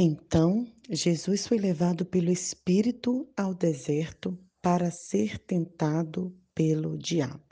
Então, 0.00 0.64
Jesus 0.88 1.48
foi 1.48 1.58
levado 1.58 2.06
pelo 2.06 2.30
Espírito 2.30 3.28
ao 3.36 3.52
deserto 3.52 4.38
para 4.62 4.92
ser 4.92 5.40
tentado 5.40 6.32
pelo 6.54 6.96
diabo. 6.96 7.42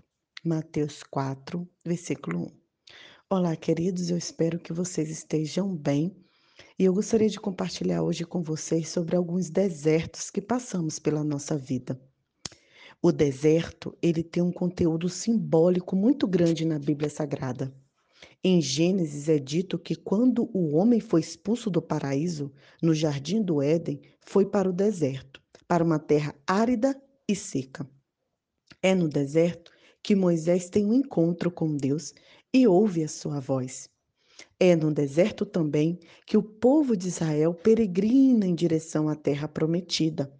Mateus 0.44 1.02
4, 1.02 1.68
versículo 1.84 2.44
1. 2.44 2.50
Olá, 3.28 3.56
queridos, 3.56 4.10
eu 4.10 4.16
espero 4.16 4.60
que 4.60 4.72
vocês 4.72 5.10
estejam 5.10 5.76
bem 5.76 6.16
e 6.78 6.84
eu 6.84 6.94
gostaria 6.94 7.28
de 7.28 7.40
compartilhar 7.40 8.04
hoje 8.04 8.24
com 8.24 8.44
vocês 8.44 8.90
sobre 8.90 9.16
alguns 9.16 9.50
desertos 9.50 10.30
que 10.30 10.40
passamos 10.40 11.00
pela 11.00 11.24
nossa 11.24 11.58
vida. 11.58 12.00
O 13.02 13.10
deserto, 13.10 13.98
ele 14.00 14.22
tem 14.22 14.40
um 14.40 14.52
conteúdo 14.52 15.08
simbólico 15.08 15.96
muito 15.96 16.28
grande 16.28 16.64
na 16.64 16.78
Bíblia 16.78 17.10
Sagrada. 17.10 17.74
Em 18.48 18.60
Gênesis 18.60 19.28
é 19.28 19.40
dito 19.40 19.76
que 19.76 19.96
quando 19.96 20.48
o 20.56 20.76
homem 20.76 21.00
foi 21.00 21.18
expulso 21.18 21.68
do 21.68 21.82
paraíso, 21.82 22.52
no 22.80 22.94
jardim 22.94 23.42
do 23.42 23.60
Éden, 23.60 24.00
foi 24.20 24.46
para 24.46 24.70
o 24.70 24.72
deserto, 24.72 25.42
para 25.66 25.82
uma 25.82 25.98
terra 25.98 26.32
árida 26.46 26.96
e 27.28 27.34
seca. 27.34 27.90
É 28.80 28.94
no 28.94 29.08
deserto 29.08 29.72
que 30.00 30.14
Moisés 30.14 30.70
tem 30.70 30.86
um 30.86 30.94
encontro 30.94 31.50
com 31.50 31.76
Deus 31.76 32.14
e 32.54 32.68
ouve 32.68 33.02
a 33.02 33.08
sua 33.08 33.40
voz. 33.40 33.90
É 34.60 34.76
no 34.76 34.94
deserto 34.94 35.44
também 35.44 35.98
que 36.24 36.36
o 36.36 36.42
povo 36.44 36.96
de 36.96 37.08
Israel 37.08 37.52
peregrina 37.52 38.46
em 38.46 38.54
direção 38.54 39.08
à 39.08 39.16
terra 39.16 39.48
prometida. 39.48 40.32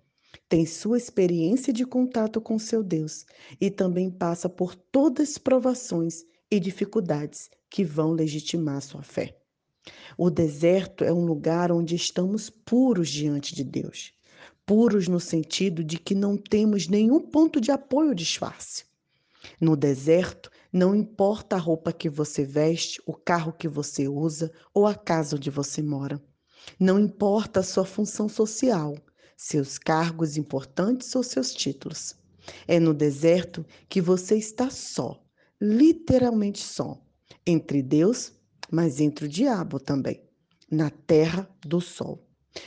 Tem 0.48 0.64
sua 0.64 0.96
experiência 0.96 1.72
de 1.72 1.84
contato 1.84 2.40
com 2.40 2.56
seu 2.56 2.84
Deus 2.84 3.26
e 3.60 3.68
também 3.68 4.08
passa 4.08 4.48
por 4.48 4.76
todas 4.76 5.30
as 5.30 5.38
provações 5.38 6.24
e 6.50 6.60
dificuldades 6.60 7.50
que 7.68 7.84
vão 7.84 8.12
legitimar 8.12 8.80
sua 8.80 9.02
fé. 9.02 9.36
O 10.18 10.30
deserto 10.30 11.04
é 11.04 11.12
um 11.12 11.24
lugar 11.24 11.70
onde 11.70 11.94
estamos 11.94 12.50
puros 12.50 13.08
diante 13.08 13.54
de 13.54 13.62
Deus. 13.62 14.12
Puros 14.64 15.06
no 15.06 15.20
sentido 15.20 15.84
de 15.84 15.98
que 15.98 16.14
não 16.14 16.36
temos 16.36 16.88
nenhum 16.88 17.20
ponto 17.20 17.60
de 17.60 17.70
apoio 17.70 18.14
disfarce. 18.14 18.84
No 19.60 19.76
deserto, 19.76 20.50
não 20.72 20.94
importa 20.94 21.56
a 21.56 21.58
roupa 21.58 21.92
que 21.92 22.08
você 22.08 22.44
veste, 22.44 23.00
o 23.06 23.14
carro 23.14 23.52
que 23.52 23.68
você 23.68 24.08
usa 24.08 24.52
ou 24.74 24.86
a 24.86 24.94
casa 24.94 25.36
onde 25.36 25.50
você 25.50 25.82
mora. 25.82 26.20
Não 26.80 26.98
importa 26.98 27.60
a 27.60 27.62
sua 27.62 27.84
função 27.84 28.28
social, 28.28 28.96
seus 29.36 29.78
cargos 29.78 30.36
importantes 30.36 31.14
ou 31.14 31.22
seus 31.22 31.54
títulos. 31.54 32.16
É 32.66 32.80
no 32.80 32.92
deserto 32.92 33.64
que 33.88 34.00
você 34.00 34.36
está 34.36 34.68
só, 34.68 35.22
literalmente 35.60 36.62
só, 36.62 37.00
entre 37.46 37.82
Deus, 37.82 38.32
mas 38.70 39.00
entre 39.00 39.26
o 39.26 39.28
diabo 39.28 39.78
também, 39.78 40.22
na 40.70 40.90
terra 40.90 41.48
do 41.64 41.80
sol. 41.80 42.26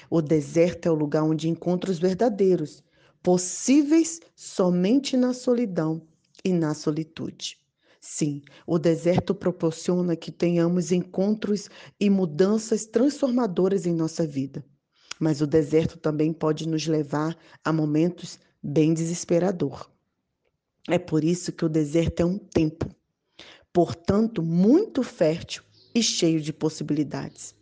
O 0.10 0.22
deserto 0.22 0.86
é 0.88 0.92
o 0.92 0.96
lugar 0.96 1.24
onde 1.24 1.50
encontra 1.50 1.92
os 1.92 2.00
verdadeiros, 2.00 2.84
possíveis 3.22 4.20
somente 4.36 5.18
na 5.18 5.34
solidão 5.34 6.02
e 6.44 6.54
na 6.54 6.74
solitude. 6.74 7.58
Sim, 8.02 8.42
o 8.66 8.80
deserto 8.80 9.36
proporciona 9.36 10.16
que 10.16 10.32
tenhamos 10.32 10.92
encontros 10.92 11.70
e 12.00 12.10
mudanças 12.10 12.86
transformadoras 12.86 13.86
em 13.86 13.94
nossa 13.94 14.26
vida. 14.26 14.64
Mas 15.20 15.42
o 15.42 15.48
deserto 15.48 15.98
também 16.00 16.32
pode 16.32 16.68
nos 16.68 16.88
levar 16.88 17.38
a 17.64 17.74
momentos 17.74 18.40
bem 18.64 18.94
desesperadores. 18.94 19.99
É 20.90 20.98
por 20.98 21.24
isso 21.24 21.52
que 21.52 21.64
o 21.64 21.70
deserto 21.70 22.22
é 22.22 22.26
um 22.26 22.40
tempo, 22.40 22.90
portanto, 23.72 24.42
muito 24.42 25.04
fértil 25.04 25.62
e 25.94 26.02
cheio 26.02 26.42
de 26.42 26.52
possibilidades. 26.52 27.54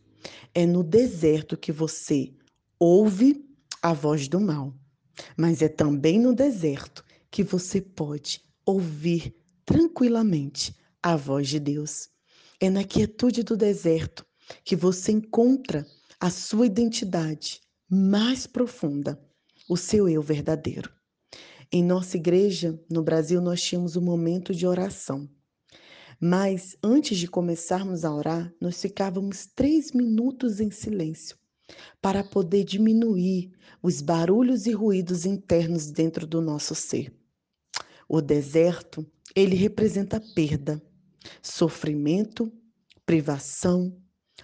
É 0.54 0.66
no 0.66 0.82
deserto 0.82 1.58
que 1.58 1.74
você 1.74 2.34
ouve 2.80 3.46
a 3.82 3.92
voz 3.92 4.30
do 4.30 4.40
mal, 4.40 4.74
mas 5.36 5.62
é 5.62 5.68
também 5.68 6.18
no 6.18 6.34
deserto 6.34 7.04
que 7.30 7.44
você 7.44 7.82
pode 7.82 8.42
ouvir 8.66 9.36
tranquilamente 9.66 10.74
a 11.04 11.18
voz 11.18 11.50
de 11.50 11.60
Deus. 11.60 12.10
É 12.62 12.70
na 12.70 12.86
quietude 12.86 13.44
do 13.44 13.58
deserto 13.58 14.26
que 14.64 14.76
você 14.76 15.12
encontra 15.12 15.86
a 16.18 16.30
sua 16.30 16.66
identidade 16.66 17.60
mais 17.90 18.48
profunda, 18.48 19.22
o 19.68 19.76
seu 19.76 20.08
eu 20.08 20.22
verdadeiro. 20.22 20.97
Em 21.72 21.84
nossa 21.84 22.16
igreja, 22.16 22.80
no 22.90 23.04
Brasil, 23.04 23.42
nós 23.42 23.62
tínhamos 23.62 23.96
um 23.96 24.02
momento 24.02 24.54
de 24.54 24.66
oração. 24.66 25.30
Mas 26.20 26.78
antes 26.82 27.18
de 27.18 27.28
começarmos 27.28 28.06
a 28.06 28.14
orar, 28.14 28.54
nós 28.60 28.82
ficávamos 28.82 29.46
três 29.46 29.92
minutos 29.92 30.60
em 30.60 30.72
silêncio 30.72 31.38
para 32.02 32.24
poder 32.24 32.64
diminuir 32.64 33.52
os 33.84 34.02
barulhos 34.02 34.66
e 34.66 34.72
ruídos 34.72 35.26
internos 35.26 35.92
dentro 35.92 36.26
do 36.26 36.42
nosso 36.42 36.74
ser. 36.74 37.14
O 38.08 38.22
deserto, 38.22 39.06
ele 39.36 39.56
representa 39.56 40.22
perda, 40.34 40.82
sofrimento, 41.42 42.52
privação, 43.06 43.96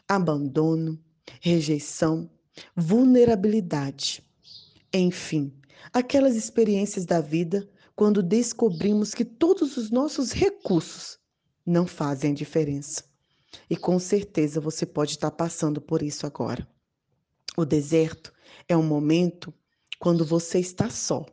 abandono, 0.08 1.02
rejeição, 1.42 2.30
vulnerabilidade. 2.76 4.22
Enfim, 4.94 5.52
aquelas 5.92 6.36
experiências 6.36 7.06
da 7.06 7.20
vida 7.20 7.70
quando 7.96 8.24
descobrimos 8.24 9.14
que 9.14 9.26
todos 9.26 9.78
os 9.78 9.92
nossos 9.92 10.32
recursos 10.32 11.20
não 11.66 11.86
fazem 11.86 12.34
diferença. 12.34 13.04
E 13.70 13.78
com 13.78 14.00
certeza 14.00 14.60
você 14.60 14.86
pode 14.86 15.12
estar 15.12 15.32
passando 15.32 15.80
por 15.80 16.02
isso 16.02 16.26
agora. 16.26 16.68
O 17.56 17.66
deserto 17.66 18.34
é 18.68 18.76
um 18.76 18.84
momento 18.84 19.54
quando 20.00 20.26
você 20.26 20.60
está 20.60 20.90
só. 20.90 21.26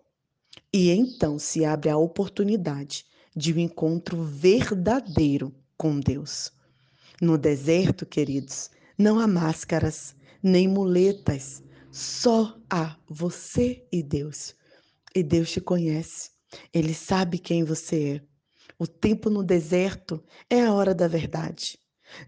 E 0.72 0.90
então 0.90 1.38
se 1.38 1.64
abre 1.64 1.88
a 1.88 1.96
oportunidade 1.96 3.06
de 3.34 3.52
um 3.52 3.58
encontro 3.58 4.22
verdadeiro 4.22 5.54
com 5.76 5.98
Deus. 5.98 6.52
No 7.20 7.38
deserto, 7.38 8.04
queridos, 8.04 8.70
não 8.96 9.18
há 9.18 9.26
máscaras, 9.26 10.14
nem 10.42 10.68
muletas, 10.68 11.62
só 11.90 12.56
há 12.70 12.96
você 13.08 13.84
e 13.92 14.02
Deus. 14.02 14.54
E 15.14 15.22
Deus 15.22 15.50
te 15.50 15.60
conhece. 15.60 16.30
Ele 16.72 16.94
sabe 16.94 17.38
quem 17.38 17.64
você 17.64 18.16
é. 18.16 18.30
O 18.78 18.86
tempo 18.86 19.28
no 19.28 19.42
deserto 19.42 20.22
é 20.48 20.62
a 20.62 20.72
hora 20.72 20.94
da 20.94 21.08
verdade. 21.08 21.78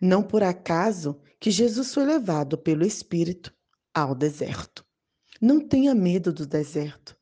Não 0.00 0.23
por 0.23 0.43
acaso 0.43 1.21
que 1.41 1.50
Jesus 1.50 1.95
foi 1.95 2.05
levado 2.05 2.59
pelo 2.59 2.84
Espírito 2.84 3.53
ao 3.95 4.15
deserto. 4.15 4.84
Não 5.41 5.61
tenha 5.61 5.94
medo 5.94 6.33
do 6.33 6.47
deserto. 6.47 7.17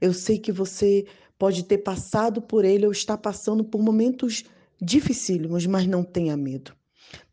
Eu 0.00 0.12
sei 0.12 0.38
que 0.38 0.52
você 0.52 1.06
pode 1.38 1.64
ter 1.64 1.78
passado 1.78 2.42
por 2.42 2.64
ele 2.64 2.86
ou 2.86 2.92
está 2.92 3.16
passando 3.16 3.64
por 3.64 3.82
momentos 3.82 4.44
dificílimos, 4.80 5.66
mas 5.66 5.86
não 5.86 6.04
tenha 6.04 6.36
medo. 6.36 6.74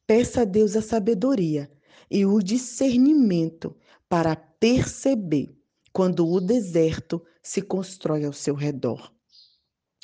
Peça 0.07 0.41
a 0.41 0.45
Deus 0.45 0.75
a 0.75 0.81
sabedoria 0.81 1.71
e 2.09 2.25
o 2.25 2.39
discernimento 2.39 3.75
para 4.11 4.35
perceber 4.35 5.57
quando 5.93 6.27
o 6.27 6.41
deserto 6.41 7.23
se 7.41 7.61
constrói 7.61 8.25
ao 8.25 8.33
seu 8.33 8.53
redor. 8.53 9.09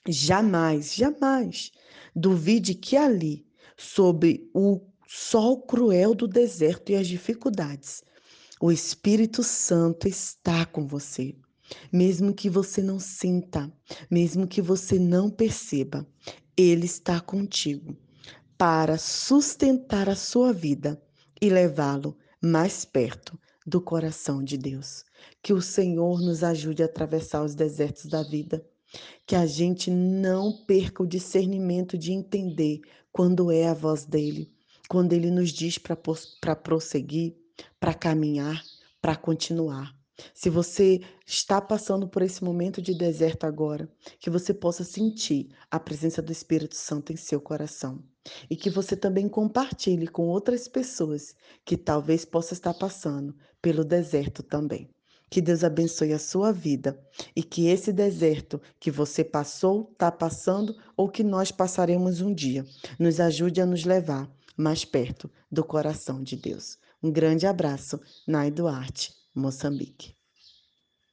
Jamais, 0.07 0.95
jamais 0.95 1.73
duvide 2.15 2.73
que 2.73 2.95
ali, 2.95 3.45
sob 3.75 4.49
o 4.53 4.79
sol 5.05 5.61
cruel 5.63 6.15
do 6.15 6.25
deserto 6.25 6.89
e 6.89 6.95
as 6.95 7.05
dificuldades, 7.05 8.01
o 8.61 8.71
Espírito 8.71 9.43
Santo 9.43 10.07
está 10.07 10.65
com 10.65 10.87
você. 10.87 11.35
Mesmo 11.91 12.33
que 12.33 12.49
você 12.49 12.81
não 12.81 13.01
sinta, 13.01 13.69
mesmo 14.09 14.47
que 14.47 14.61
você 14.61 14.97
não 14.97 15.29
perceba, 15.29 16.07
Ele 16.55 16.85
está 16.85 17.19
contigo 17.19 17.93
para 18.57 18.97
sustentar 18.97 20.07
a 20.07 20.15
sua 20.15 20.53
vida 20.53 20.97
e 21.41 21.49
levá-lo 21.49 22.17
mais 22.41 22.85
perto 22.85 23.37
do 23.67 23.81
coração 23.81 24.41
de 24.41 24.57
Deus. 24.57 25.03
Que 25.43 25.51
o 25.51 25.61
Senhor 25.61 26.21
nos 26.21 26.41
ajude 26.41 26.81
a 26.81 26.85
atravessar 26.85 27.43
os 27.43 27.53
desertos 27.53 28.05
da 28.05 28.23
vida. 28.23 28.65
Que 29.25 29.35
a 29.35 29.45
gente 29.45 29.91
não 29.91 30.53
perca 30.65 31.03
o 31.03 31.07
discernimento 31.07 31.97
de 31.97 32.13
entender 32.13 32.79
quando 33.11 33.51
é 33.51 33.67
a 33.67 33.73
voz 33.73 34.05
dele, 34.05 34.49
quando 34.87 35.11
ele 35.11 35.29
nos 35.29 35.51
diz 35.51 35.77
para 35.77 36.55
prosseguir, 36.55 37.35
para 37.77 37.93
caminhar, 37.93 38.63
para 39.01 39.17
continuar. 39.17 39.96
Se 40.33 40.49
você 40.49 41.01
está 41.25 41.61
passando 41.61 42.07
por 42.07 42.21
esse 42.21 42.43
momento 42.43 42.81
de 42.81 42.93
deserto 42.93 43.45
agora, 43.45 43.89
que 44.19 44.29
você 44.29 44.53
possa 44.53 44.83
sentir 44.83 45.49
a 45.69 45.79
presença 45.79 46.21
do 46.21 46.31
Espírito 46.31 46.75
Santo 46.75 47.13
em 47.13 47.15
seu 47.15 47.39
coração 47.39 48.03
e 48.49 48.55
que 48.55 48.69
você 48.69 48.95
também 48.95 49.29
compartilhe 49.29 50.07
com 50.07 50.27
outras 50.27 50.67
pessoas 50.67 51.35
que 51.63 51.77
talvez 51.77 52.25
possa 52.25 52.53
estar 52.53 52.73
passando 52.73 53.35
pelo 53.61 53.83
deserto 53.83 54.41
também. 54.41 54.89
Que 55.29 55.41
Deus 55.41 55.63
abençoe 55.63 56.13
a 56.13 56.19
sua 56.19 56.53
vida 56.53 56.97
e 57.35 57.43
que 57.43 57.67
esse 57.67 57.91
deserto 57.91 58.61
que 58.79 58.89
você 58.89 59.23
passou, 59.23 59.89
está 59.91 60.09
passando 60.09 60.75
ou 60.95 61.09
que 61.09 61.23
nós 61.23 61.51
passaremos 61.51 62.21
um 62.21 62.33
dia, 62.33 62.65
nos 62.97 63.19
ajude 63.19 63.59
a 63.59 63.65
nos 63.65 63.83
levar 63.83 64.31
mais 64.55 64.85
perto 64.85 65.29
do 65.51 65.63
coração 65.63 66.23
de 66.23 66.35
Deus. 66.37 66.77
Um 67.03 67.11
grande 67.11 67.45
abraço, 67.45 67.99
Nai 68.25 68.49
Duarte, 68.49 69.13
Moçambique. 69.37 70.16